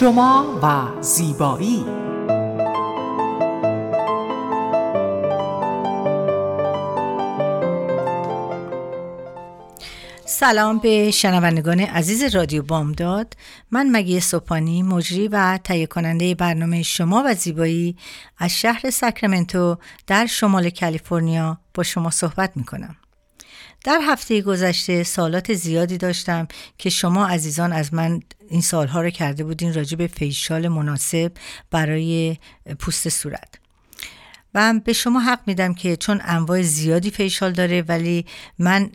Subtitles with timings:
[0.00, 1.84] شما و زیبایی.
[10.26, 13.34] سلام به شنوندگان عزیز رادیو بامداد.
[13.70, 17.96] من مگی سوپانی مجری و تهیه کننده برنامه شما و زیبایی
[18.38, 22.96] از شهر ساکرامنتو در شمال کالیفرنیا با شما صحبت می کنم
[23.84, 29.44] در هفته گذشته سالات زیادی داشتم که شما عزیزان از من این سالها رو کرده
[29.44, 31.32] بودین راجع به فیشال مناسب
[31.70, 32.36] برای
[32.78, 33.54] پوست صورت.
[34.54, 38.26] و به شما حق میدم که چون انواع زیادی فیشال داره ولی
[38.58, 38.90] من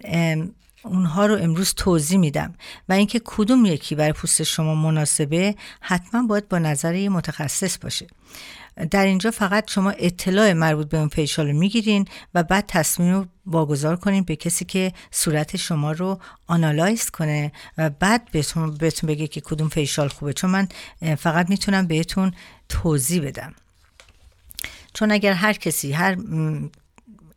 [0.84, 2.54] اونها رو امروز توضیح میدم.
[2.90, 8.08] و اینکه کدوم یکی برای پوست شما مناسبه حتما باید با نظر یه متخصص باشه.
[8.92, 13.26] در اینجا فقط شما اطلاع مربوط به اون فیشال رو می‌گیرین و بعد تصمیم رو
[13.46, 19.28] واگذار کنین به کسی که صورت شما رو analyze کنه و بعد بهتون, بهتون بگه
[19.28, 20.34] که کدوم فیشال خوبه.
[20.34, 20.67] چون من
[21.16, 22.34] فقط می‌تونم بهتون
[22.70, 23.54] توضیح بدم.
[24.94, 26.17] چون اگر هر کسی هر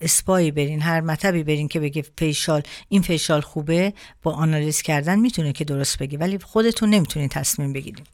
[0.01, 3.93] اسپایی برین هر مطبی برین که بگه فیشال این فیشال خوبه
[4.23, 6.19] با آنالیز کردن می‌تونه که درست بگه.
[6.19, 8.05] ولی خودتون نمی‌تونین تصمیم بگیرین.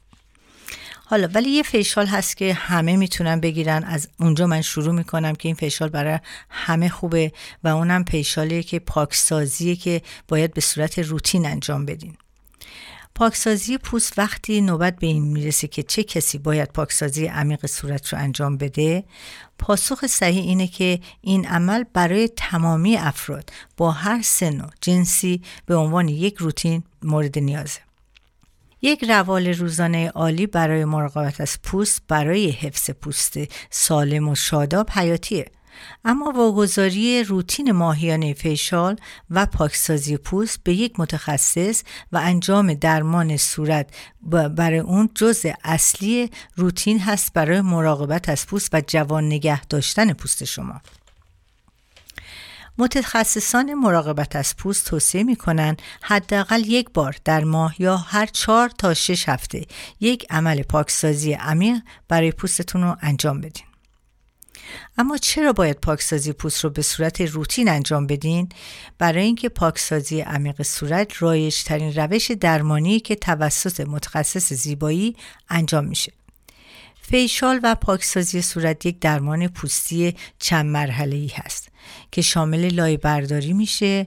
[1.07, 3.85] حالا ولی یه فیشال هست که همه می‌تونن بگیرن.
[3.85, 6.19] از اونجا من شروع می‌کنم که این فیشال برای
[6.51, 7.33] همه خوبه
[7.65, 12.17] و اونم فیشالیه که پاکسازیه که باید به صورت روتین انجام بدین.
[13.15, 18.19] پاکسازی پوست وقتی نوبت به این می‌رسه که چه کسی باید پاکسازی عمیق صورت رو
[18.19, 19.05] انجام بده
[19.59, 25.77] پاسخ صحیح اینه که این عمل برای تمامی افراد با هر سن و جنسی به
[25.77, 27.81] عنوان یک روتین مورد نیازه.
[28.85, 33.35] یک روال روزانه عالی برای مراقبت از پوست برای حفظ پوست
[33.71, 35.47] سالم و شاداب حیاتیه.
[36.05, 38.97] اما واگذاری روتین ماهیانه فیشال
[39.31, 41.83] و پاکسازی پوست به یک متخصص
[42.13, 43.95] و انجام درمان صورت
[44.57, 50.45] برای اون جزء اصلی روتین هست برای مراقبت از پوست و جوان نگه داشتن پوست
[50.45, 50.81] شما.
[52.79, 58.69] متخصصان مراقبت از پوست توصیه می کنند حداقل یک بار در ماه یا هر چهار
[58.69, 59.67] تا شش هفته
[60.01, 61.77] یک عمل پاکسازی عمیق
[62.09, 63.65] برای پوستتون رو انجام بدین.
[64.99, 68.49] اما چرا باید پاکسازی پوست رو به صورت روتین انجام بدین؟
[68.99, 75.17] برای اینکه پاکسازی عمیق صورت رایج ترین روش درمانی که توسط متخصص زیبایی
[75.49, 76.13] انجام میشه.
[77.03, 81.69] فیشال و پاکسازی صورت یک درمان پوستی چند مرحله ای هست
[82.11, 84.07] که شامل لای برداری میشه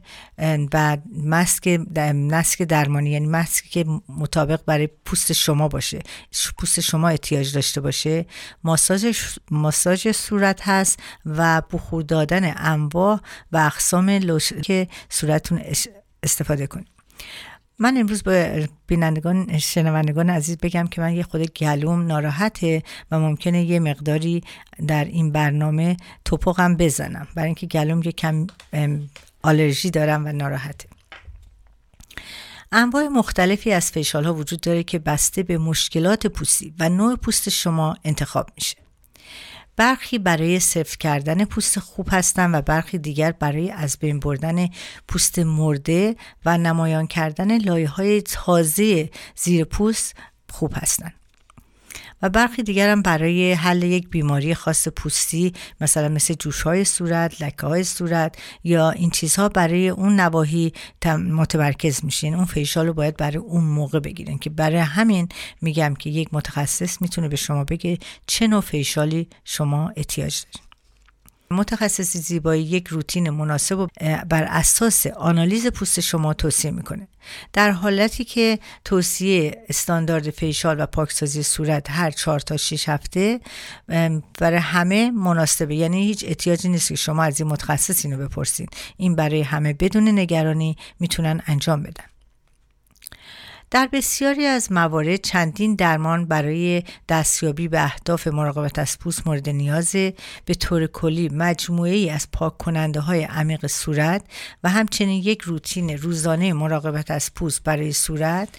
[0.74, 6.00] و مسک نسک درمانی یعنی مسک که مطابق برای پوست شما باشه
[6.58, 8.26] پوست شما احتیاج داشته باشه.
[8.64, 9.06] ماساژ
[9.52, 13.20] ماساژ صورت هست و بخور دادن انواع
[13.52, 15.62] و اقسام لوشن که صورتتون
[16.24, 16.88] استفاده کنید.
[17.80, 23.64] من امروز به بینندگان شنوندگان عزیز بگم که من یه خود گلوم ناراحته و ممکنه
[23.64, 24.44] یه مقداری
[24.88, 27.28] در این برنامه توپقم بزنم.
[27.36, 28.48] برای اینکه گلوم یه کم
[29.42, 30.90] آلرژی دارم و ناراحته.
[32.72, 37.50] انواع مختلفی از فشال ها وجود داره که بسته به مشکلات پوستی و نوع پوست
[37.50, 38.87] شما انتخاب میشه.
[39.78, 44.70] برخی برای سفت کردن پوست خوب هستند و برخی دیگر برای از بین بردن
[45.08, 46.16] پوست مرده
[46.46, 50.16] و نمایان کردن لایه های تازه زیر پوست
[50.50, 51.14] خوب هستند.
[52.22, 57.42] و برخی دیگر هم برای حل یک بیماری خاص پوستی مثلا مثل جوش های صورت،
[57.42, 60.74] لکه های صورت یا این چیزها برای اون نواحی
[61.30, 62.36] متمرکز میشین.
[62.36, 65.30] اون فیشال رو باید برای اون موقع بگیرین که برای همین
[65.62, 67.98] میگم که یک متخصص می‌تونه به شما بگه
[68.28, 70.67] چه نوع فیشالی شما احتیاج دارید
[71.52, 73.88] متخصص زیبایی یک روتین مناسب و
[74.30, 77.08] بر اساس آنالیز پوست شما توصیه می‌کنه.
[77.54, 83.40] در حالتی که توصیه استاندارد فیشال و پاکسازی صورت هر چهار تا 6 هفته
[84.40, 85.76] برای همه مناسبه.
[85.76, 90.20] یعنی هیچ احتیاجی نیست که شما از این متخصص اینو بپرسید این برای همه بدون
[90.20, 92.06] نگرانی می‌تونن انجام بدن.
[93.72, 100.14] در بسیاری از موارد چندین درمان برای دستیابی به اهداف مراقبت از پوست مورد نیازه
[100.46, 104.24] به طور کلی مجموعه ای از پاک کننده های عمیق صورت
[104.64, 108.50] و همچنین یک روتین روزانه مراقبت از پوست برای صورت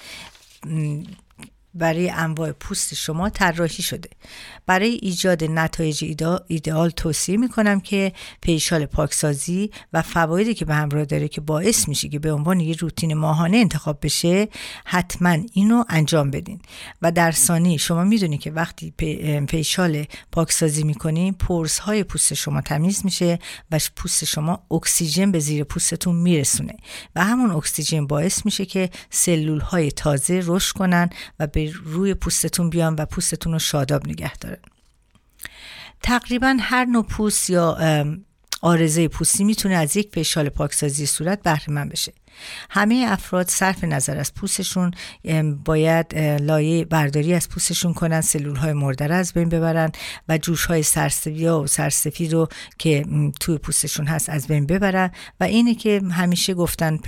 [1.78, 4.10] برای انواع پوست شما طراحی شده.
[4.66, 6.04] برای ایجاد نتایج
[6.48, 11.88] ایدئال توصیه می کنم که پیشال پاکسازی و فوایدی که به همراه داره که باعث
[11.88, 14.48] میشه که به عنوان یه روتین ماهانه انتخاب بشه
[14.84, 16.60] حتما اینو انجام بدین.
[17.02, 18.90] و در ثانی شما می‌دونید که وقتی
[19.48, 23.38] پیشال پاکسازی می‌کنین پرس های پوست شما تمیز میشه
[23.70, 26.76] و پوست شما اکسیژن به زیر پوستتون میرسونه.
[27.16, 32.70] و همون اکسیژن باعث میشه که سلول های تازه رشد کنن و به روی پوستتون
[32.70, 34.58] بیان و پوستتون رو شاداب نگه دارن.
[36.02, 37.78] تقریبا هر نوع پوست یا
[38.60, 42.12] آرزه پوستی می‌تونه از یک فشال پاکسازی صورت بهره من بشه.
[42.70, 44.90] همه افراد صرف نظر از پوستشون
[45.64, 49.92] باید لایه برداری از پوستشون کنن سلول های مرده از بین ببرن
[50.28, 52.48] و جوش های سرسفی و سرسفی رو
[52.78, 53.04] که
[53.40, 55.10] توی پوستشون هست از بین ببرن.
[55.40, 56.98] و اینه که همیشه گفتن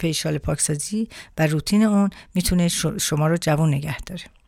[0.00, 1.08] فیشال پاکسازی
[1.38, 4.39] و روتین اون می‌تونه شما رو جوان نگه داره.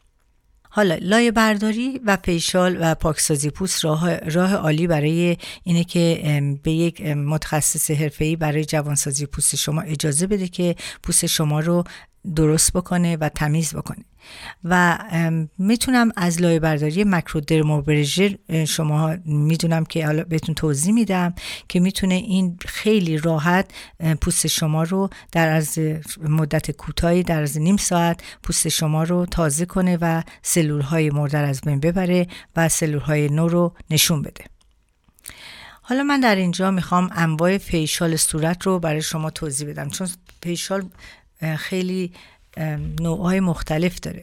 [0.75, 6.23] حالا لایه برداری و پیشال و پاکسازی پوست راه, راه عالی برای اینه که
[6.63, 11.85] به یک متخصص حرفه‌ای برای جوانسازی پوست شما اجازه بده که پوست شما رو
[12.37, 14.05] درست بکنه و تمیز بکنه.
[14.65, 14.99] و
[15.59, 18.37] می‌تونم از لایه برداری مکرودرموبرژر
[18.69, 21.35] شما می‌دونم که حالا بهتون توضیح میدم
[21.69, 23.71] که می‌تونه این خیلی راحت
[24.21, 25.79] پوست شما رو در از
[26.21, 31.45] مدت کوتاهی در از نیم ساعت پوست شما رو تازه کنه و سلول های مردر
[31.45, 32.27] از بین ببره
[32.57, 34.45] و سلول های نو رو نشون بده.
[35.83, 39.91] حالا من در اینجا می‌خوام انواع فیشال صورت رو برای شما توضیح بدم.
[39.91, 40.09] چون
[40.43, 40.89] فیشال
[41.59, 42.12] خیلی
[43.00, 44.23] نوعهای مختلف داره.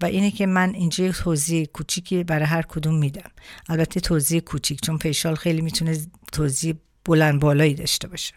[0.00, 3.30] و اینه که من اینجا توضیح کوچیکی برای هر کدوم میدم.
[3.68, 5.98] البته توضیح کوچیک چون فیشال خیلی می‌تونه
[6.32, 6.74] توضیح
[7.04, 8.34] بلند بالایی داشته باشه.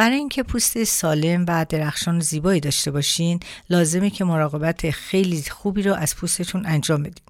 [0.00, 5.82] برای اینکه پوست سالم و درخشان و زیبایی داشته باشین لازمه که مراقبت خیلی خوبی
[5.82, 7.24] رو از پوستتون انجام بدین.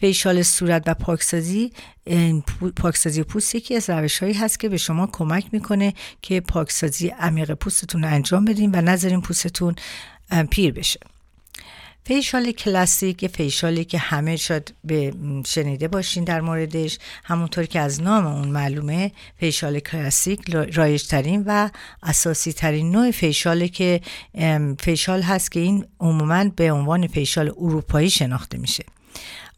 [0.00, 1.72] فیشال صورت و پاکسازی
[2.76, 7.52] پاکسازی پوست یکی از روش هایی هست که به شما کمک می‌کنه که پاکسازی عمیق
[7.52, 9.74] پوستتون رو انجام بدین و نذارین پوستتون
[10.50, 11.00] پیر بشه.
[12.08, 15.12] فیشال کلاسیک یه فیشالی که همه شاید به
[15.46, 16.98] شنیده باشین در موردش.
[17.24, 21.68] همونطور که از نام اون معلومه فیشال کلاسیک رایج ترین و
[22.02, 24.00] اساسی ترین نوع فیشاله که
[24.78, 28.84] فیشال هست که این عموما به عنوان فیشال اروپایی شناخته میشه.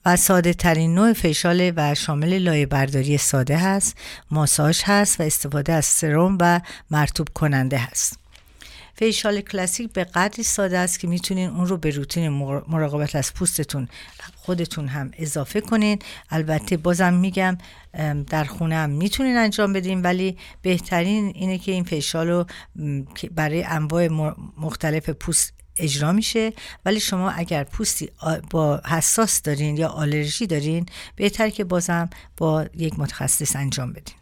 [0.06, 3.98] و ساده ترین نوع فیشال و شامل لایه برداری ساده هست
[4.30, 6.60] ماساژ هست و استفاده از سرم و
[6.90, 8.19] مرتوب کننده هست.
[9.00, 12.28] فیشال کلاسیک به قدری ساده است که می‌تونین اون رو به روتین
[12.68, 13.88] مراقبت از پوستتون
[14.36, 15.98] خودتون هم اضافه کنین.
[16.30, 17.58] البته بازم میگم
[18.28, 22.46] در خونه هم می‌تونین انجام بدین ولی بهترین اینه که این فیشال رو
[23.34, 24.08] برای انواع
[24.58, 26.52] مختلف پوست اجرا میشه.
[26.84, 28.10] ولی شما اگر پوستی
[28.50, 30.86] با حساس دارین یا آلرژی دارین
[31.16, 34.19] بهتر که بازم با یک متخصص انجام بدین.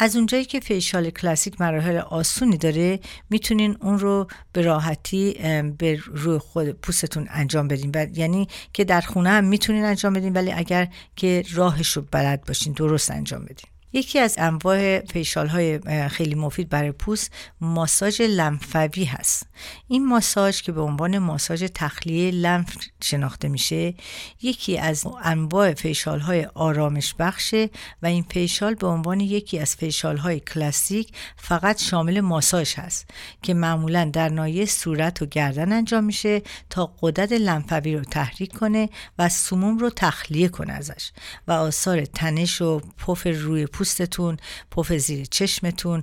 [0.00, 3.00] از اونجایی که فیشال کلاسیک مراحل آسونی داره
[3.30, 5.36] می‌تونین اون رو به راحتی
[5.78, 7.92] به روی خود پوستتون انجام بدین.
[8.14, 12.72] یعنی که در خونه هم می‌تونین انجام بدین ولی اگر که راهش رو بلد باشین
[12.72, 13.77] درست انجام بدین.
[13.92, 17.30] یکی از انواع فیشال های خیلی مفید برای پوست
[17.60, 19.46] ماساژ لمفوی هست.
[19.88, 23.94] این ماساژ که به عنوان ماساژ تخلیه لمف شناخته میشه
[24.42, 27.70] یکی از انواع فیشال های آرامش بخشه
[28.02, 33.10] و این فیشال به عنوان یکی از فیشال های کلاسیک فقط شامل ماساژ هست
[33.42, 38.88] که معمولا در نایه صورت و گردن انجام میشه تا قدرت لمفوی رو تحریک کنه
[39.18, 41.10] و سموم رو تخلیه کنه ازش
[41.48, 44.36] و آثار تنش و پف روی پوستتون
[44.70, 46.02] پف زیر چشمتون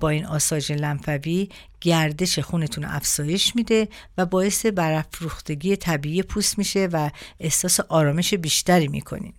[0.00, 1.48] با این آساژ لنفوی
[1.80, 7.10] گردش خونتون افزایش میده و باعث برافروختگی طبیعی پوست میشه و
[7.40, 9.32] احساس آرامش بیشتری می‌کنین.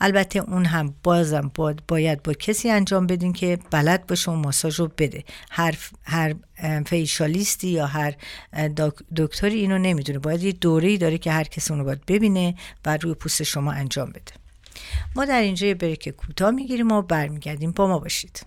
[0.00, 1.50] البته اون هم بازم
[1.88, 5.24] باید با کسی انجام بدین که بلد باشه اون ماساژ رو بده.
[5.50, 6.34] هر هر
[6.86, 8.14] فیشالیستی یا هر
[9.16, 10.18] دکتری اینو نمی‌دونه.
[10.18, 12.54] باید یه دوره‌ای داره که هر کسی اونو باید ببینه
[12.86, 14.45] و روی پوست شما انجام بده.
[15.16, 17.72] ما در اینجا یه بریک کوتاه می‌گیریم و برمیگردیم.
[17.72, 18.46] با ما باشید.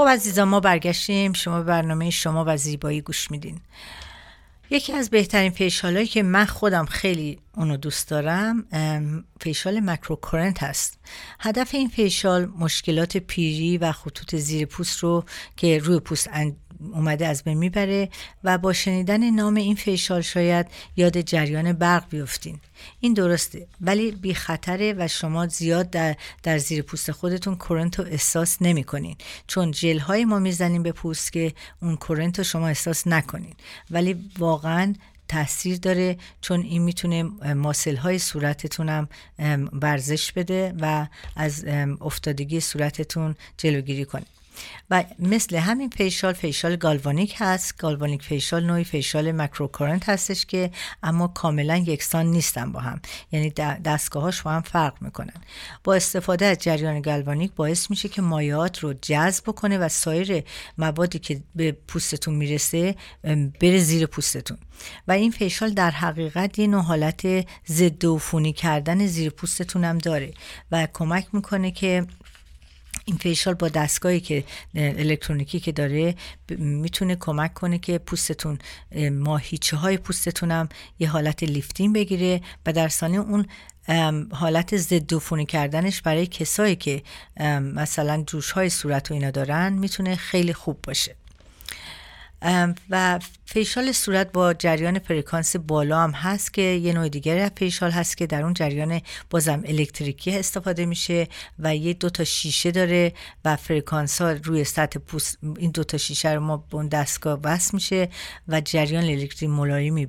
[0.00, 1.32] خب عزیزان ما برگشتیم.
[1.32, 3.60] شما برنامه شما و زیبایی گوش میدین.
[4.70, 8.64] یکی از بهترین فیشال که من خودم خیلی اونو دوست دارم
[9.40, 10.98] فیشال مکروکورنت هست.
[11.40, 15.24] هدف این فیشال مشکلات پیری و خطوط زیر پوست رو
[15.56, 16.28] که روی پوست
[16.92, 18.08] اومده از بین می‌بره
[18.44, 22.58] و با شنیدن نام این فیشال شاید یاد جریان برق بیفتین.
[23.00, 28.04] این درسته ولی بی خطره و شما زیاد در, در زیر پوست خودتون current رو
[28.04, 32.68] احساس نمی کنین چون ژل های ما می‌زنیم به پوست که اون current رو شما
[32.68, 33.54] احساس نکنین.
[33.90, 34.94] ولی واقعا
[35.28, 37.22] تاثیر داره چون این می‌تونه
[37.54, 39.08] muscle های صورتتون هم
[39.72, 41.06] ورزش بده و
[41.36, 41.64] از
[42.00, 44.26] افتادگی صورتتون جلوگیری کنه.
[44.90, 47.78] و مثل همین فیشال فیشال گالوانیک هست.
[47.78, 50.70] گالوانیک فیشال نوعی فیشال microcurrent هستش که
[51.02, 53.00] اما کاملا یکسان نیستن با هم.
[53.32, 53.50] یعنی
[53.84, 55.34] دستگاهاش با هم فرق می‌کنن.
[55.84, 60.44] با استفاده از جریان گالوانیک باعث میشه که مایعات رو جذب کنه و سایر
[60.78, 62.94] موادی که به پوستتون می‌رسه
[63.60, 64.58] بره زیر پوستتون.
[65.08, 70.32] و این فیشال در حقیقت یه نوع حالت ضد عفونی کردن زیر پوستتون هم داره
[70.72, 72.06] و کمک می‌کنه که
[73.10, 76.14] این فیشال با دستگاهی که الکترونیکی که داره
[76.58, 78.58] می‌تونه کمک کنه که پوستتون
[79.12, 83.46] ماهیچه های پوستتون هم یه حالت lifting بگیره و در ثانیه اون
[84.32, 87.02] حالت ضد عفونی کردنش برای کسایی که
[87.60, 91.16] مثلا جوش های صورت و اینا دارن می‌تونه خیلی خوب باشه.
[92.90, 93.20] و
[93.52, 98.26] فیشال صورت با جریان فرکانس بالا هم هست که یه نوع دیگر فیشال هست که
[98.26, 101.28] در اون جریان بازم الکتریکی استفاده میشه
[101.58, 103.12] و یه دو تا شیشه داره
[103.44, 107.40] و فرکانس ها روی سطح پوست این دو تا شیشه رو ما به اون دستگاه
[107.40, 108.08] وصل میشه
[108.48, 110.08] و جریان الکتریکی ملایمی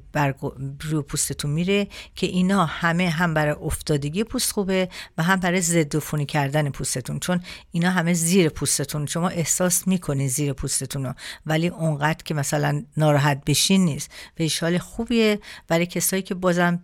[0.82, 5.96] روی پوستتون میره که اینا همه هم برای افتادگی پوست خوبه و هم برای ضد
[5.96, 9.06] عفونی کردن پوستتون چون اینا همه زیر پوستتون.
[9.06, 11.14] شما احساس می‌کنید زیر پوستتون
[11.46, 14.12] ولی اونقدر که مثلا ناراحت بشین نیست.
[14.38, 16.84] فیشال خوبیه برای کسایی که بازم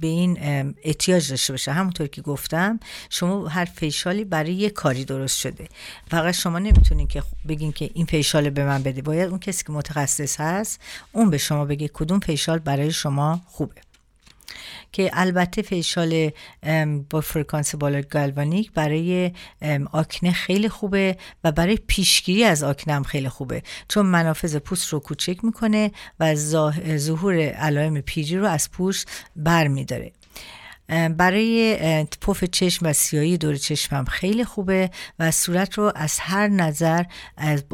[0.00, 0.38] به این
[0.82, 1.72] احتیاج داشته باشه.
[1.72, 2.80] همونطور که گفتم
[3.10, 5.68] شما هر فیشالی برای یه کاری درست شده.
[6.10, 9.02] فقط شما نمی‌تونین که بگین که این فیشال به من بده.
[9.02, 10.80] باید اون کسی که متخصص هست
[11.12, 13.87] اون به شما بگه کدوم فیشال برای شما خوبه.
[14.92, 16.30] که البته فیشال
[17.10, 19.32] با فرکانس بالا گالوانیک برای
[19.92, 23.62] آکنه خیلی خوبه و برای پیشگیری از آکنه هم خیلی خوبه.
[23.88, 26.34] چون منافذ پوست رو کوچک می‌کنه و
[26.96, 30.12] ظهور علائم پیری رو از پوست بر میداره
[30.88, 31.76] برای
[32.20, 37.04] پف چشم و سیاهی دور چشمم خیلی خوبه و صورت رو از هر نظر
[37.36, 37.64] از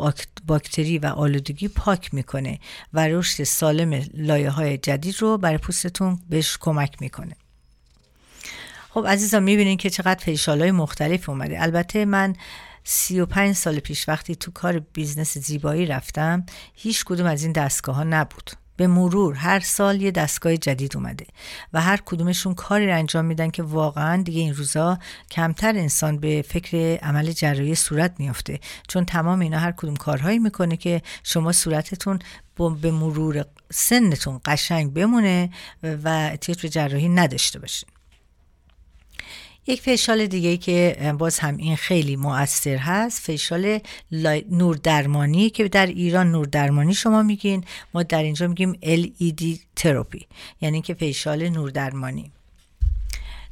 [0.47, 2.59] باکتری و آلودگی پاک می‌کنه
[2.92, 7.37] و رشد سالم لایه های جدید رو برای پوستتون بهش کمک می‌کنه.
[8.90, 11.62] خب عزیزان می‌بینین که چقدر فیشال های مختلف اومده.
[11.62, 12.37] البته من
[12.85, 17.52] سی و پنج سال پیش وقتی تو کار business زیبایی رفتم هیچ کدوم از این
[17.52, 18.50] دستگاه ها نبود.
[18.76, 21.26] به مرور هر سال یه دستگاه جدید اومده
[21.73, 24.99] و هر کدومشون کاری رو انجام میدن که واقعا دیگه این روزا
[25.31, 28.61] کمتر انسان به فکر عمل جراحی صورت میافته.
[28.88, 32.19] چون تمام اینا هر کدوم کارهایی می‌کنه که شما صورتتون
[32.81, 35.50] به مرور سنتون قشنگ بمونه
[35.83, 37.87] و احتیاج به جراحی نداشته باشه
[39.66, 43.78] یک فیشال دیگه که باز هم این خیلی مؤثر هست فیشال
[44.50, 50.26] نور درمانی که در ایران نور درمانی شما میگین ما در اینجا میگیم LED تراپی
[50.61, 52.33] یعنی که فیشال نور درمانی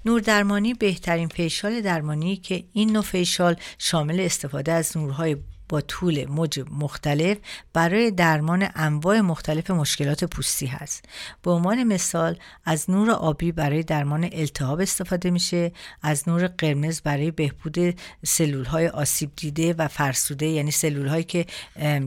[0.05, 5.37] نور درمانی بهترین فیشال درمانی که این نوع فیشال شامل استفاده از نورهای
[5.69, 7.39] با طول موج مختلف
[7.73, 11.05] برای درمان انواع مختلف مشکلات پوستی هست.
[11.43, 17.31] به عنوان مثال از نور آبی برای درمان التهاب استفاده میشه از نور قرمز برای
[17.31, 21.47] بهبود سلول های آسیب دیده و فرسوده یعنی سلول هایی که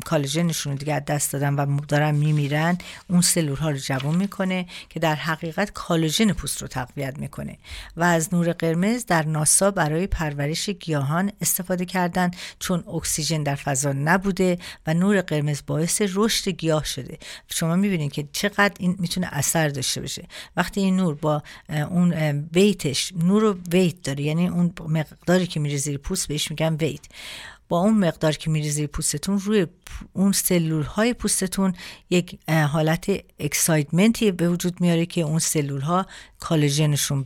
[0.05, 2.77] کالژنشون رو دیگه دست دادن و دارن میمیرن
[3.09, 7.57] اون سلول ها رو جوان می‌کنه که در حقیقت کالژن پوست رو تقویت می‌کنه.
[7.97, 13.93] و از نور قرمز در ناسا برای پرورش گیاهان استفاده کردن چون اکسیژن در فضا
[13.93, 17.17] نبوده و نور قرمز باعث رشد گیاه شده.
[17.49, 20.27] شما می‌بینید که چقدر این می‌تونه اثر داشته باشه.
[20.57, 22.13] وقتی این نور با اون
[22.53, 27.01] ویتش نور و ویت داره یعنی اون مقداری که میره زیر پوست بهش میگن ویت.
[27.69, 29.67] با اون مقدار که میره زیر پوستتون روی
[30.13, 31.73] اون سلول های پوستتون
[32.09, 36.05] یک حالت excitement ی به وجود میاره که اون سلول ها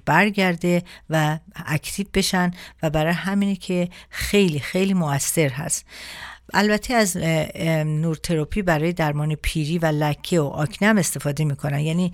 [0.05, 2.51] برگرده و active بشن
[2.84, 5.86] و برای همینه که خیلی خیلی موثر هست.
[6.53, 7.17] البته از
[7.86, 11.79] نورتراپی برای درمان پیری و لکه و آکنه هم استفاده می‌کنن.
[11.79, 12.13] یعنی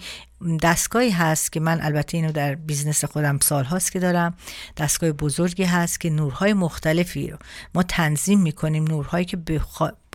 [0.61, 4.33] دستگاهی هست که من البته اینو در business خودم سال هاست که دارم.
[4.77, 7.37] دستگاه بزرگی هست که نورهای مختلفی رو
[7.75, 8.83] ما تنظیم می‌کنیم.
[8.83, 9.61] نورهایی که به,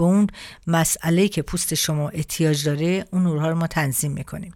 [0.00, 0.26] اون
[0.66, 4.54] مسئله که پوست شما احتیاج داره اون نورها رو ما تنظیم می‌کنیم.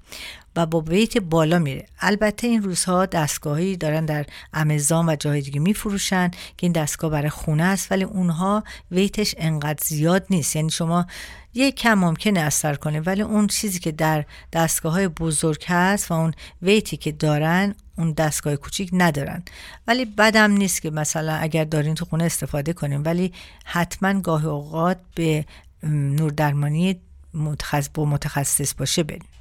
[0.56, 1.86] و با ویت بالا میره.
[2.00, 7.30] البته این روزها دستگاهی دارن در امازون و جای دیگه میفروشن که این دستگاه برای
[7.30, 10.56] خونه است ولی اونها ویتش انقدر زیاد نیست.
[10.56, 11.06] یعنی شما
[11.54, 16.14] یک کم ممکنه اثر کنه ولی اون چیزی که در دستگاه های بزرگ هست و
[16.14, 19.42] اون ویتی که دارن اون دستگاه کوچیک ندارن.
[19.86, 23.32] ولی بدم نیست که مثلا اگر دارین تو خونه استفاده کنیم ولی
[23.64, 25.44] حتما گاه اوقات به
[25.82, 27.00] نور درمانی
[27.34, 29.33] متخصص با متخصص باشه بریم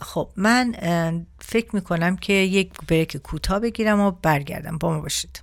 [0.00, 0.74] خب من
[1.38, 4.78] فکر می‌کنم که یک بریک کوتاه بگیرم و برگردم.
[4.78, 5.40] با ما باشید.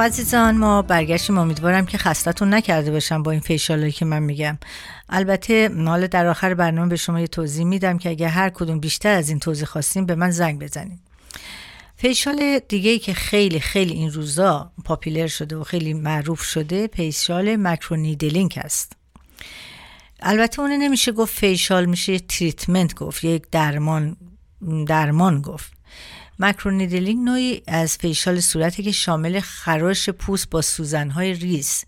[0.00, 1.38] عزیزان ما برگشتیم.
[1.38, 4.58] امیدوارم که خستتون نکرده باشم با این فیشال‌هایی که من میگم.
[5.08, 9.14] البته حالا در آخر برنامه به شما یه توضیح میدم که اگر هر کدوم بیشتر
[9.14, 10.98] از این توضیح خواستیم به من زنگ بزنید
[11.96, 17.56] فیشال دیگه ای که خیلی خیلی این روزا popular شده و خیلی معروف شده فیشال
[17.56, 18.92] microneedling است.
[20.22, 24.16] البته اون نمیشه گفت فیشال میشه treatment گفت یک درمان
[24.86, 25.72] درمان گفت.
[26.40, 31.84] مکرونیدلینگ نوعی از فیشال صورتی که شامل خراش پوست با سوزنهای ریز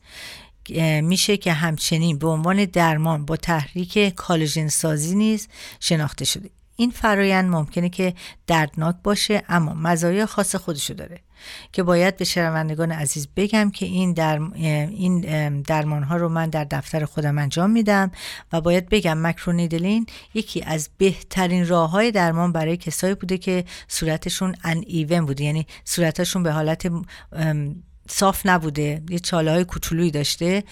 [1.03, 5.49] میشه که همچنین به عنوان درمان با تحریک کالژن سازی نیز
[5.81, 6.51] شناخته شده.
[6.77, 8.15] این فرایند ممکنه که
[8.47, 11.21] دردناک باشه اما مزایای خاص خودشو داره
[11.73, 16.65] که باید به شنوندگان عزیز بگم که این در این درمان ها رو من در
[16.65, 18.11] دفتر خودم انجام میدم
[18.53, 24.55] و باید بگم مکرونیدلین یکی از بهترین راه های درمان برای کسایی بوده که صورتشون
[24.65, 26.93] ان ایون بوده یعنی صورتشون به حالت
[28.09, 30.65] صاف نبوده یه چاله های کوچولویی داشته.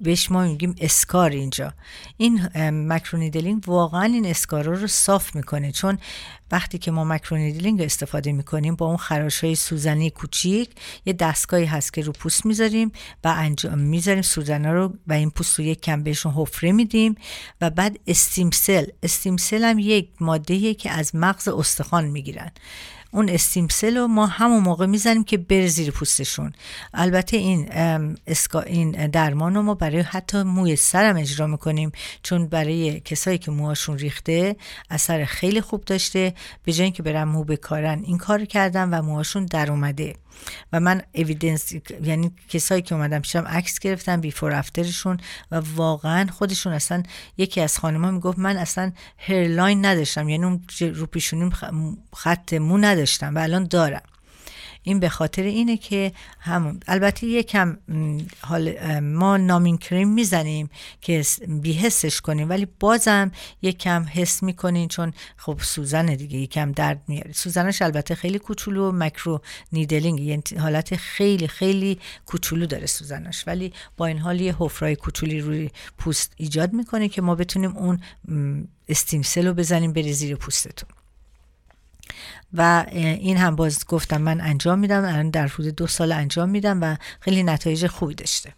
[0.00, 1.72] بهش ما میگیم اسکار اینجا.
[2.16, 2.48] این
[2.88, 5.72] مکرونیدلینگ واقعا این اسکارا رو صاف می‌کنه.
[5.72, 5.98] چون
[6.50, 10.70] وقتی که ما مکرونیدلینگ استفاده می‌کنیم با اون خراش های سوزنی کوچیک
[11.06, 12.92] یه دستگاهی هست که رو پوست می‌ذاریم
[13.24, 17.14] و انجام می‌ذاریم سوزنه رو و این پوست رو یک کم بهشون حفره میدیم
[17.60, 22.50] و بعد stem cell stem cell هم یک ماده که از مغز استخوان می‌گیرن.
[23.16, 26.52] اون stem cell رو ما همون موقع می‌زنیم که بره زیر پوستشون.
[26.94, 27.68] البته این
[28.26, 33.50] اسکا این درمان رو ما برای حتی موی سرم اجرا می‌کنیم چون برای کسایی که
[33.50, 34.56] موهاشون ریخته
[34.90, 36.34] اثر خیلی خوب داشته.
[36.64, 40.14] به جای که برن مو بکارن این کار کردن و موهاشون در اومده.
[40.72, 45.16] و من evidence یعنی کسایی که اومدم پیشم عکس گرفتم before after شون
[45.50, 47.02] و واقعا خودشون اصلا
[47.38, 51.52] یکی از خانم‌ها می‌گفت من اصلا هرلاین نداشتم یعنی اون رو پیشونیم
[52.16, 54.02] خط مو نداشتم و الان دارم.
[54.86, 57.78] این به خاطر اینه که همون البته یکم
[58.40, 60.70] حال ما نامین کریم می‌زنیم
[61.00, 67.32] که بیحسش کنیم ولی بازم یکم حس می‌کنین چون خب سوزن دیگه یکم درد میاره
[67.32, 69.40] سوزنش البته خیلی کوچولو مکرو
[69.72, 73.44] نیدلینگ یعنی حالت خیلی خیلی کوچولو داره سوزنش.
[73.46, 78.00] ولی با این حال یه حفرای کوچولی روی پوست ایجاد می‌کنه که ما بتونیم اون
[78.88, 80.88] استیمسل رو بزنیم بری زیر پوستتون.
[82.52, 85.04] و این هم باز گفتم من انجام میدم.
[85.04, 88.52] الان در حدود دو سال انجام میدم و خیلی نتایج خوبی داشته.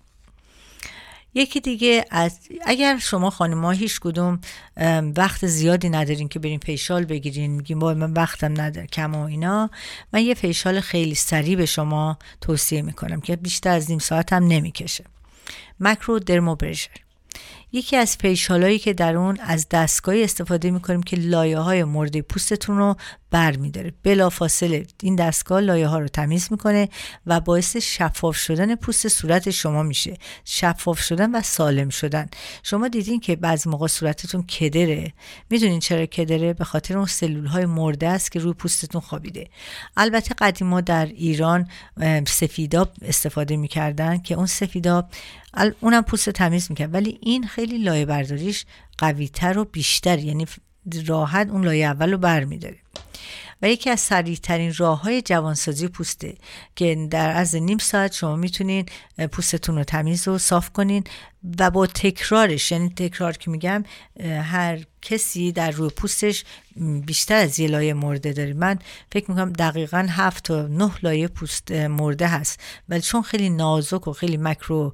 [1.34, 4.40] یکی دیگه از اگر شما خانم هیچ کدوم
[5.16, 9.70] وقت زیادی ندارین که برین فیشال بگیرین میگین با من وقتم نداره کم و اینا
[10.12, 14.44] من یه فیشال خیلی سریع به شما توصیه می‌کنم که بیشتر از نیم ساعت هم
[14.44, 15.04] نمی‌کشه.
[15.80, 16.90] مکرو درموبرژر
[17.72, 18.16] یکی از
[18.48, 22.96] هایی که در اون از دستگاهی استفاده می‌کنیم که لایه های مرده پوستتون رو
[23.30, 26.88] بر میداره بلا فاصله این دستگاه لایه ها رو تمیز می‌کنه
[27.26, 30.16] و باعث شفاف شدن پوست صورت شما میشه.
[30.44, 32.26] شفاف شدن و سالم شدن.
[32.62, 35.12] شما دیدین که بعضی موقع صورتتون کدره؟
[35.50, 39.48] می‌دونین چرا کدره؟ به خاطر اون سلول های مرده است که روی پوستتون خوابیده.
[39.96, 41.68] البته قدیما در ایران
[42.26, 45.10] سفیداب استفاده می‌کردن که اون سفیداب
[45.80, 46.94] اونم پوست تمیز می‌کرد.
[46.94, 48.64] ولی این خیلی لایه برداریش
[48.98, 50.18] قویتر و بیشتر.
[50.18, 50.46] یعنی
[51.06, 52.78] راحت اون لایه اول رو بر میداره
[53.62, 56.34] و یکی از سریعترین راه های جوانسازی پوسته
[56.76, 58.86] که در از نیم ساعت شما می‌تونین
[59.32, 61.04] پوستتون رو تمیز و صاف کنین
[61.58, 63.84] و با تکرارش یعنی تکرار که میگم
[64.42, 66.44] هر کسی در روی پوستش
[67.06, 68.52] بیشتر از یه لایه مرده داره.
[68.52, 68.78] من
[69.12, 72.60] فکر می‌کنم دقیقا هفت تا نه لایه پوست مرده هست.
[72.88, 74.92] ولی چون خیلی نازک و خیلی مکرو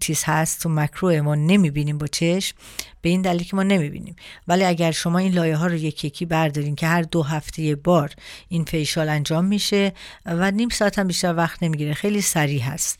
[0.00, 2.56] تیز هست تو مکرو ما نمی‌بینیم با چشم
[3.02, 4.16] به این دلیل که ما نمی‌بینیم.
[4.48, 7.76] ولی اگر شما این لایه ها رو یکی یکی بردارین که هر دو هفته یه
[7.76, 8.10] بار
[8.48, 9.92] این فیشال انجام میشه
[10.26, 11.94] و نیم ساعت هم بیشتر وقت نمی‌گیره.
[11.94, 12.98] خیلی سریع هست.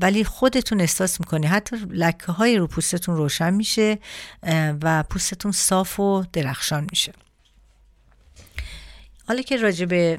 [0.00, 3.98] ولی خودتون احساس می‌کنی حتی لکه های رو پوستتون روشن میشه
[4.82, 5.02] و
[5.40, 7.12] پوستتون صاف و درخشان میشه.
[9.28, 10.18] حالا که راجع به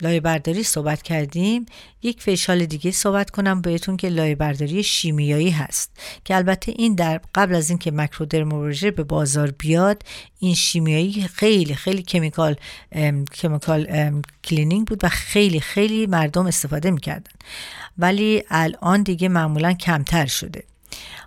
[0.00, 1.66] لایه برداری صحبت کردیم
[2.02, 5.90] یک فیشال دیگه صحبت کنم بهتون که لایه برداری شیمیایی هست
[6.24, 10.02] که البته این در قبل از اینکه مکرودرمولوژی به بازار بیاد
[10.38, 12.56] این شیمیایی خیلی خیلی کمیکال
[13.34, 13.86] کمیکال
[14.44, 17.32] کلینینگ بود و خیلی خیلی مردم استفاده می‌کردن.
[17.98, 20.64] ولی الان دیگه معمولا کمتر شده.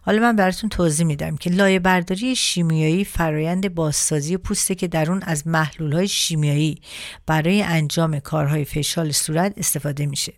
[0.01, 5.23] حالا من براتون توضیح میدم که لایه برداری شیمیایی فرایند بازسازی پوسته که در اون
[5.23, 6.81] از محلول های شیمیایی
[7.25, 10.33] برای انجام کارهای فشال صورت استفاده میشه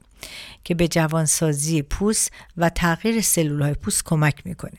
[0.63, 4.78] که به جوانسازی پوست و تغییر سلول های پوست کمک می‌کنه.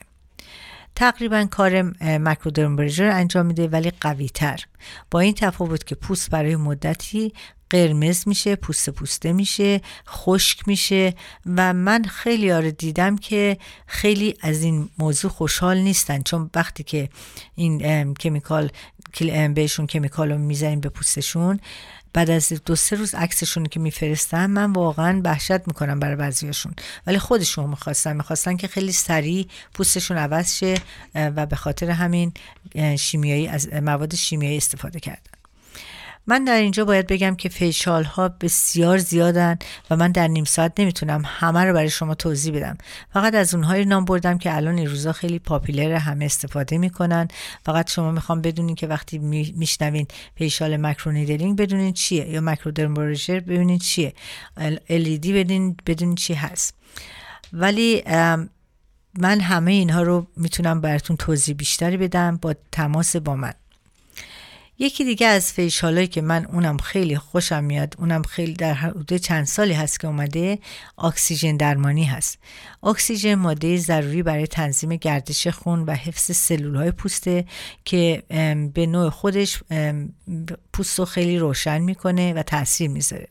[0.95, 4.65] تقریبا کار مکرودرمبرژر انجام میده ولی قوی تر
[5.11, 7.33] با این تفاوت که پوست برای مدتی
[7.71, 11.15] قرمز میشه پوست پوسته میشه خشک میشه
[11.47, 16.23] و من خیلی آره دیدم که خیلی از این موضوع خوشحال نیستن.
[16.23, 17.09] چون وقتی که
[17.55, 18.71] این کمیکال
[19.55, 21.61] بهشون کمیکال رو می‌زنیم به پوستشون
[22.13, 26.75] بعد از دو سه روز عکسشون که میفرستم من واقعا وحشت می‌کنم برای بعضیاشون.
[27.07, 30.75] ولی خودشون می‌خواستن می‌خواستن که خیلی سریع پوستشون عوض شه
[31.15, 32.33] و به خاطر همین
[32.99, 35.40] شیمیایی از مواد شیمیایی استفاده کردن.
[36.31, 39.59] من در اینجا باید بگم که فیشال ها بسیار زیادن
[39.91, 42.79] و من در نیم ساعت نمی‌تونم همه رو برای شما توضیح بدم.
[43.13, 47.29] فقط از اونهای نام بردم که الان این روزا خیلی پاپیلر همه استفاده می‌کنن.
[47.65, 49.19] فقط شما می‌خوام بدونین که وقتی
[49.57, 54.15] میشنوین فیشال مکرونیدلینگ بدونین چیه یا مکرودرمبروژر ببینین چیه.
[54.89, 56.75] LED بدین بدونین چی هست.
[57.53, 58.03] ولی
[59.19, 63.53] من همه اینها رو می‌تونم براتون توضیح بیشتری بدم با تماس با من.
[64.83, 69.45] یکی دیگه از فیشالایی که من اونم خیلی خوشم میاد اونم خیلی در حدود چند
[69.45, 70.59] سالی هست که اومده
[70.99, 72.39] اکسیژن درمانی هست.
[72.83, 77.45] اکسیژن ماده ضروری برای تنظیم گردش خون و حفظ سلول های پوسته
[77.85, 78.23] که
[78.75, 79.63] به نوع خودش
[80.73, 83.29] پوست رو خیلی روشن می‌کنه و تاثیر می‌ذاره.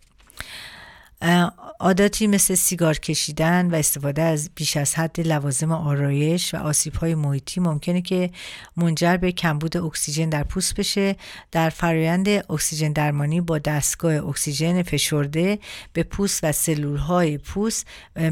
[1.80, 7.16] عاداتی مثل سیگار کشیدن و استفاده از بیش از حد لوازم آرایش و آسیب های
[7.16, 8.30] محیطی ممکنه که
[8.78, 11.16] منجر به کمبود اکسیژن در پوست بشه.
[11.52, 15.60] در فرایند اکسیژن درمانی با دستگاه اکسیژن فشرده
[15.94, 17.88] به پوست و سلول های پوست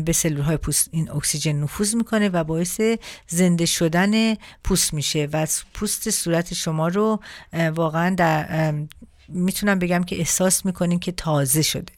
[0.05, 2.81] به سلول های پوست این اکسیژن نفوذ می‌کنه و باعث
[3.27, 7.19] زنده شدن پوست میشه و پوست صورت شما رو
[7.53, 8.73] واقعا در
[9.27, 11.96] می‌تونم بگم که احساس می‌کنین که تازه شده.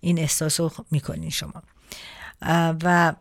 [0.00, 1.62] این احساس رو می‌کنین شما.
[2.82, 3.14] و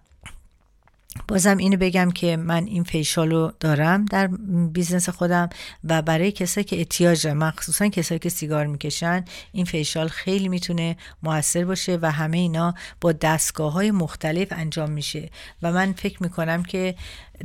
[1.28, 4.28] بازم اینو بگم که من این فیشال رو دارم در
[4.74, 5.50] business خودم
[5.84, 10.98] و برای کسایی که احتیاج دارن مخصوصا کسایی که سیگار می‌کشن این فیشال خیلی می‌تونه
[11.24, 15.30] موثر باشه و همه اینا با دستگاه های مختلف انجام میشه.
[15.62, 16.96] و من فکر می‌کنم که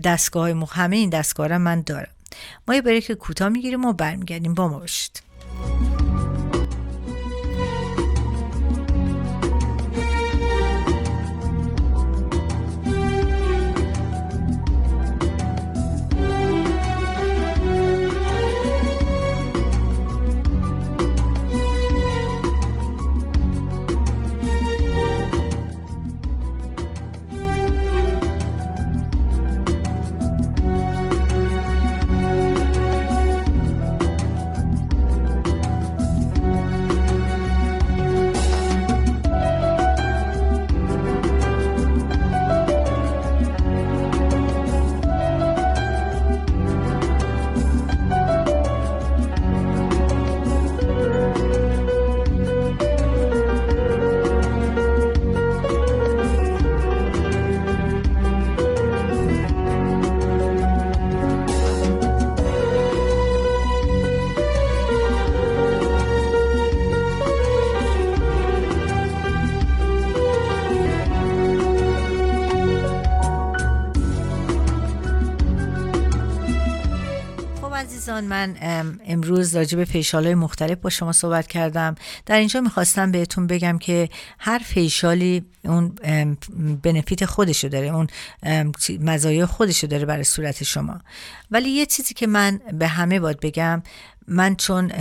[0.04, 0.78] دستگاه های مخ...
[0.78, 2.10] همه این دستگاه من دارم.
[2.68, 4.54] ما یه بریک کوتاه می‌گیریم و برمیگردیم.
[4.54, 5.22] با ما باشید.
[78.14, 81.94] عزیزان من امروز راجع به فیشال مختلف با شما صحبت کردم.
[82.26, 85.94] در اینجا می‌خواستم بهتون بگم که هر فیشالی اون
[86.82, 88.06] بنفیت خودشو داره اون
[89.00, 91.00] مزایای خودشو داره برای صورت شما.
[91.50, 93.82] ولی یه چیزی که من به همه باید بگم
[94.28, 94.92] من چون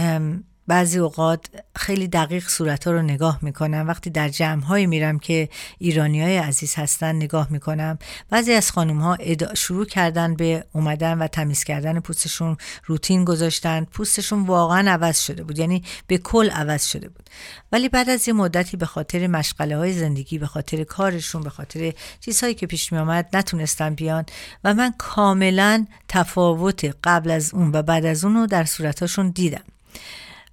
[0.67, 1.45] بعضی اوقات
[1.75, 3.87] خیلی دقیق صورت ها رو نگاه می‌کنم.
[3.87, 7.99] وقتی در جمع های میرم که ایرانی های عزیز هستن نگاه می‌کنم.
[8.29, 9.17] بعضی از خانم ها
[9.53, 13.83] شروع کردن به اومدن و تمیز کردن پوستشون روتین گذاشتن.
[13.83, 17.29] پوستشون واقعا عوض شده بود یعنی به کل عوض شده بود.
[17.71, 21.93] ولی بعد از یه مدتی به خاطر مشغله های زندگی به خاطر کارشون به خاطر
[22.19, 24.25] چیزهایی که پیش می آمد نتونستن بیان
[24.63, 29.63] و من کاملا تفاوت قبل از اون و بعد از اون رو در صورتاشون دیدم.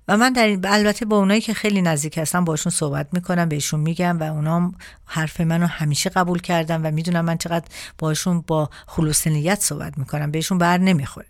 [0.08, 4.20] و من در البته با اونایی که خیلی نزدیک هستم باشون صحبت می‌کنم بهشون میگم
[4.20, 4.72] و اونا
[5.04, 7.64] حرف منو همیشه قبول کردم و می‌دونم من چقدر
[7.98, 11.28] باشون با خلوص نیت صحبت می‌کنم بهشون بر نمی‌خوره.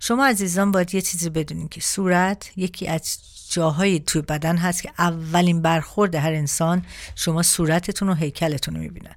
[0.00, 3.18] شما عزیزان باید یه چیزی بدونین که صورت یکی از
[3.50, 9.14] جاهایی توی بدن هست که اولین برخورد هر انسان شما صورتتون و هیکلتون رو می‌بینن.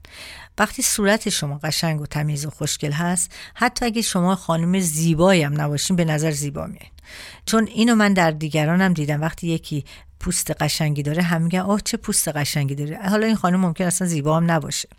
[0.58, 5.62] وقتی صورت شما قشنگ و تمیز و خوشگل هست حتی اگه شما خانم زیبایی هم
[5.62, 6.92] نباشین به نظر زیبا میایین
[7.46, 9.22] چون اینو من در دیگرانم دیدم.
[9.22, 9.86] وقتی یکی
[10.20, 14.08] پوست قشنگی داره هم میگن آه چه پوست قشنگی داره؟ حالا این خانم ممکن اصلا
[14.08, 14.90] زیبا هم نباشه.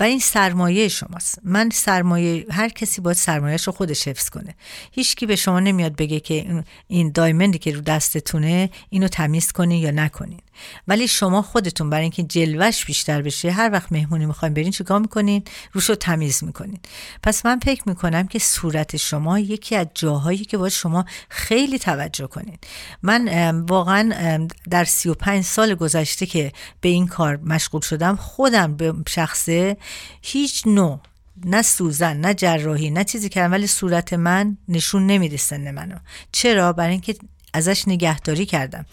[0.00, 1.38] و این سرمایه شماست.
[1.44, 4.54] من سرمایه هر کسی باید سرمایهش رو خودش حفظ کنه.
[4.92, 9.90] هیچکی به شما نمیاد بگه که این دایمندی که رو دستتونه اینو تمیز کنی یا
[9.90, 10.40] نکنین.
[10.88, 15.44] ولی شما خودتون برای اینکه جلوش بیشتر بشه هر وقت مهمونی می‌خواین برین چیکار می‌کنین؟
[15.72, 16.78] روشو تمیز می‌کنین.
[17.22, 22.26] پس من فکر می‌کنم که صورت شما یکی از جاهایی که باید شما خیلی توجه
[22.26, 22.58] کنین.
[23.02, 29.76] من واقعا در 35 سال گذشته که به این کار مشغول شدم خودم به شخصه
[30.22, 31.00] هیچ نوع
[31.44, 35.96] نه سوزن نه جراحی نه چیزی کردم ولی صورت من نشون نمیده سن منو.
[36.32, 37.14] چرا؟ برای اینکه
[37.52, 38.86] ازش نگهداری کردم.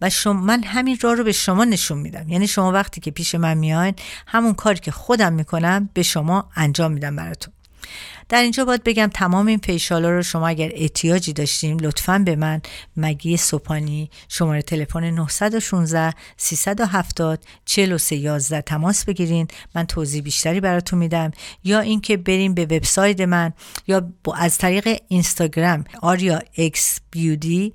[0.00, 2.28] و شما من همین راه رو به شما نشون میدم.
[2.28, 3.94] یعنی شما وقتی که پیش من میاین
[4.26, 7.52] همون کاری که خودم می‌کنم به شما انجام میدم براتون.
[8.30, 12.60] در اینجا باید بگم تمام این فیشالا رو شما اگر احتیاجی داشتیم لطفا به من
[12.96, 19.48] مگی سوپانی شماره تلفن 916 370 4311 تماس بگیرین.
[19.74, 21.30] من توضیح بیشتری براتون میدم.
[21.64, 23.52] یا اینکه بریم به وبسایت من
[23.86, 27.72] یا از طریق اینستاگرام آریا اکس بیودی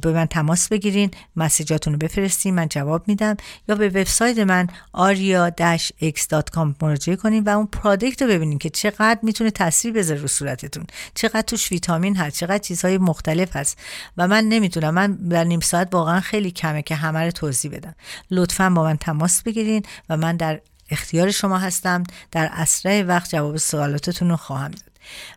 [0.00, 1.10] به من تماس بگیرین.
[1.36, 3.36] مسیجاتون رو بفرستین من جواب میدم.
[3.68, 9.50] یا به وبسایت من aria-x.com مراجعه کنین و اون پرادکت رو ببینین که چقدر می‌تونه
[9.50, 10.86] تاثیر بذاره رو صورتتون.
[11.14, 13.78] چقدر توش ویتامین هست چقدر چیزهای مختلف هست.
[14.16, 17.94] و من نمی‌تونم من در نیم ساعت واقعا خیلی کمه که همه رو توضیح بدم.
[18.30, 22.04] لطفا با من تماس بگیرین و من در اختیار شما هستم.
[22.30, 24.92] در اسرع وقت جواب سوالاتتون رو خواهم داد.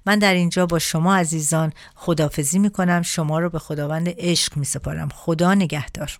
[0.05, 4.65] من در اینجا با شما عزیزان خدافزی می کنم شما رو به خداوند عشق می
[4.65, 6.19] سپارم خدا نگهدار.